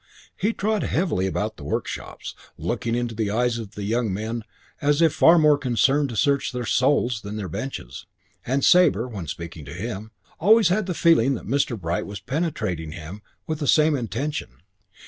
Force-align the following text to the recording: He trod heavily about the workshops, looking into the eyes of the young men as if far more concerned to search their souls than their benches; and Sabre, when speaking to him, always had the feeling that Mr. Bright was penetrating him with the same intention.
He 0.35 0.51
trod 0.51 0.81
heavily 0.81 1.27
about 1.27 1.57
the 1.57 1.63
workshops, 1.63 2.33
looking 2.57 2.95
into 2.95 3.13
the 3.13 3.29
eyes 3.29 3.59
of 3.59 3.75
the 3.75 3.83
young 3.83 4.11
men 4.11 4.43
as 4.81 4.99
if 4.99 5.13
far 5.13 5.37
more 5.37 5.59
concerned 5.59 6.09
to 6.09 6.15
search 6.15 6.51
their 6.51 6.65
souls 6.65 7.21
than 7.21 7.35
their 7.37 7.47
benches; 7.47 8.07
and 8.43 8.65
Sabre, 8.65 9.07
when 9.07 9.27
speaking 9.27 9.63
to 9.65 9.73
him, 9.75 10.09
always 10.39 10.69
had 10.69 10.87
the 10.87 10.95
feeling 10.95 11.35
that 11.35 11.45
Mr. 11.45 11.79
Bright 11.79 12.07
was 12.07 12.19
penetrating 12.19 12.93
him 12.93 13.21
with 13.45 13.59
the 13.59 13.67
same 13.67 13.95
intention. 13.95 14.61